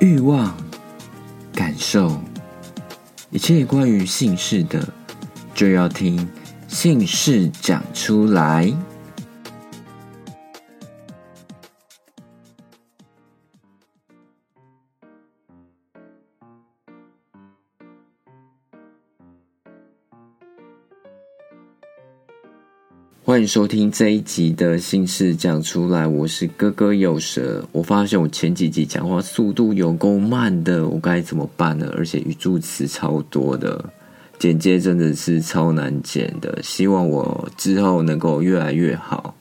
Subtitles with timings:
[0.00, 0.54] 欲望、
[1.52, 2.20] 感受，
[3.30, 4.86] 一切关于姓氏的，
[5.54, 6.28] 就要听
[6.68, 8.72] 姓氏讲出来。
[23.26, 27.66] 欢迎收听这一集的心事讲出来，我是哥哥有舌。
[27.72, 31.90] 我发现我前几集讲话速度有够慢的，我该怎么办呢？
[31.96, 33.82] 而且语助词超多的，
[34.38, 36.62] 剪接真的是超难剪的。
[36.62, 39.34] 希望我之后能够越来越好。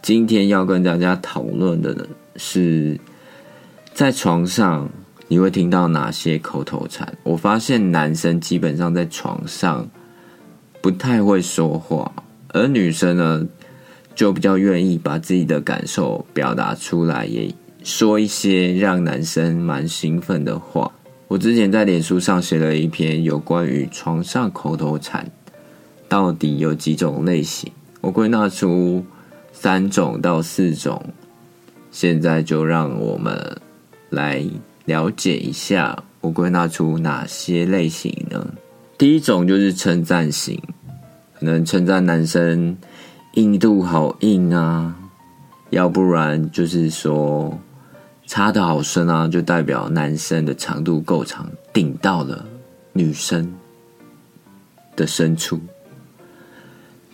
[0.00, 2.98] 今天要跟大家讨论的是，
[3.92, 4.88] 在床上
[5.28, 7.12] 你会听到哪些口头禅？
[7.24, 9.86] 我发现男生基本上在床上
[10.80, 12.10] 不太会说话。
[12.48, 13.46] 而女生呢，
[14.14, 17.52] 就比较愿意把自己的感受表达出来，也
[17.84, 20.90] 说一些让男生蛮兴奋的话。
[21.28, 25.30] 我之前在脸书上写了一篇有关于床上口头禅
[26.08, 29.04] 到底有几种类型，我归纳出
[29.52, 31.04] 三种到四种。
[31.90, 33.58] 现在就让我们
[34.08, 34.42] 来
[34.86, 38.54] 了解一下，我归纳出哪些类型呢？
[38.96, 40.58] 第一种就是称赞型。
[41.38, 42.76] 可能称赞男生
[43.34, 44.92] 硬度好硬啊，
[45.70, 47.56] 要不然就是说
[48.26, 52.44] 插的好深啊，就代表男生的长度够长，顶到了
[52.92, 53.54] 女生
[54.96, 55.60] 的深处。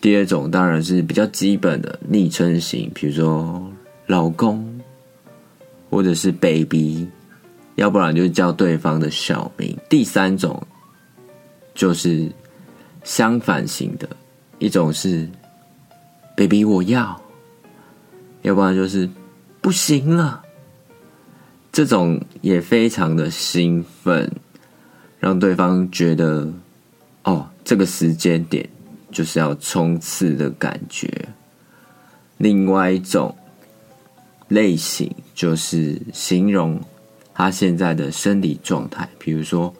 [0.00, 3.68] 第二种当然是比较基本的昵称型，比如说
[4.06, 4.80] 老公
[5.90, 7.08] 或者是 baby，
[7.74, 9.76] 要不然就叫对方的小名。
[9.88, 10.64] 第三种
[11.74, 12.30] 就是。
[13.04, 14.08] 相反型的
[14.58, 15.28] 一种是
[16.36, 17.20] ，baby 我要，
[18.42, 19.08] 要不然就是
[19.60, 20.42] 不行了。
[21.72, 24.30] 这种也非常的兴奋，
[25.18, 26.52] 让对方觉得
[27.24, 28.68] 哦，这个时间点
[29.10, 31.10] 就是要冲刺的感觉。
[32.36, 33.34] 另外一种
[34.48, 36.80] 类型就是形容
[37.32, 39.74] 他现在的生理状态，比如说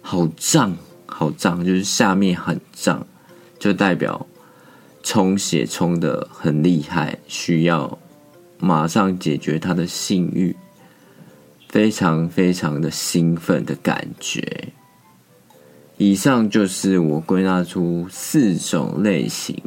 [0.00, 0.74] 好胀。
[1.10, 3.04] 好胀，就是下面很胀，
[3.58, 4.24] 就代表
[5.02, 7.98] 充血充的很厉害，需要
[8.58, 10.54] 马上解决他的性欲，
[11.68, 14.68] 非常非常的兴奋的感觉。
[15.96, 19.60] 以上就是我归纳出四种类型，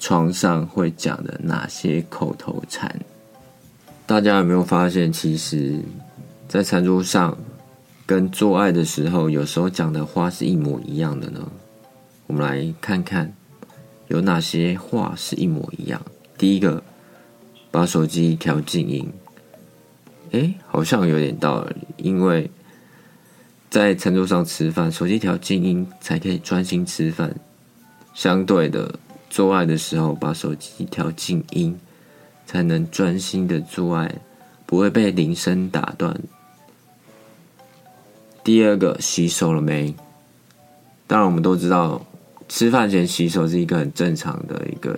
[0.00, 2.92] 床上会讲的哪些口头禅。
[4.06, 5.78] 大家有没有发现，其实，
[6.48, 7.36] 在餐桌上。
[8.06, 11.50] 跟做爱的时候，有时候讲的话是一模一样的呢。
[12.28, 13.34] 我们来看看
[14.06, 16.00] 有哪些话是一模一样。
[16.38, 16.82] 第一个，
[17.72, 19.12] 把手机调静音。
[20.30, 22.48] 哎，好像有点道理，因为
[23.68, 27.34] 在餐桌上吃饭，手机调静音才可以专心吃饭。
[28.14, 31.76] 相对的，做爱的时候把手机调静音，
[32.46, 34.14] 才能专心的做爱，
[34.64, 36.16] 不会被铃声打断。
[38.46, 39.92] 第二个，洗手了没？
[41.08, 42.06] 当然，我们都知道，
[42.48, 44.96] 吃饭前洗手是一个很正常的一个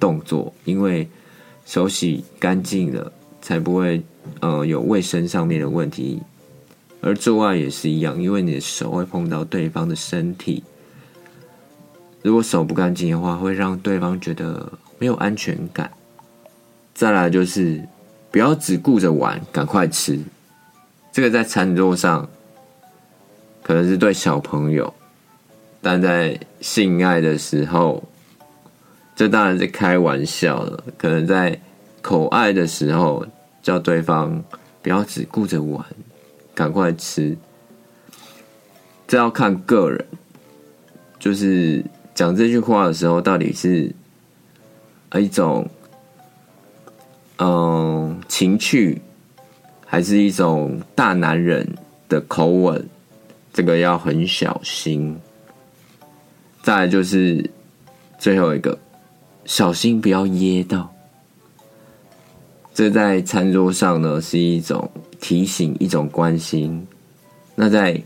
[0.00, 1.08] 动作，因为
[1.64, 4.02] 手洗干净了，才不会
[4.40, 6.20] 呃有卫生上面的问题。
[7.00, 10.64] 而做爱也是一样，因为你的手会碰到对方的身体，
[12.22, 15.88] 如果手不干净的话，会让对方觉得没有安全感。
[16.92, 17.86] 再来就是，
[18.32, 20.18] 不要只顾着玩，赶快吃。
[21.12, 22.28] 这个在餐桌上。
[23.70, 24.92] 可能是对小朋友，
[25.80, 28.02] 但在性爱的时候，
[29.14, 30.82] 这当然是开玩笑了。
[30.98, 31.56] 可能在
[32.02, 33.24] 口爱的时候，
[33.62, 34.42] 叫对方
[34.82, 35.86] 不要只顾着玩，
[36.52, 37.38] 赶快吃。
[39.06, 40.04] 这要看个人，
[41.20, 43.94] 就是讲这句话的时候，到底是
[45.14, 45.64] 一种
[47.38, 49.00] 嗯情趣，
[49.86, 51.64] 还是一种大男人
[52.08, 52.84] 的口吻。
[53.52, 55.16] 这个要很小心，
[56.62, 57.50] 再就是
[58.18, 58.78] 最后一个，
[59.44, 60.92] 小心不要噎到。
[62.72, 66.86] 这在餐桌上呢是一种提醒，一种关心。
[67.54, 68.00] 那在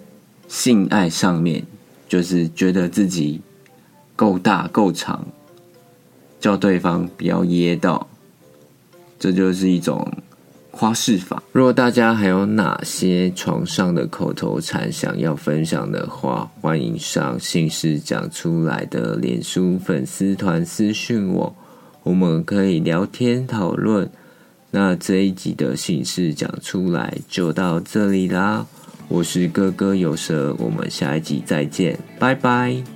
[0.49, 1.63] 性爱上面，
[2.09, 3.41] 就是觉得自己
[4.17, 5.25] 够大够长，
[6.41, 8.09] 叫对方不要噎到，
[9.19, 10.11] 这就是一种。
[10.77, 11.43] 花式法。
[11.53, 21.55] 如果大家还有哪些床上的口头禅想要分享的话，欢迎上姓氏讲出来的脸书粉丝团私讯我，
[22.03, 24.11] 我们可以聊天讨论。
[24.73, 28.67] 那这一集的姓氏讲出来就到这里啦。
[29.07, 32.94] 我是哥哥有蛇，我们下一集再见，拜拜。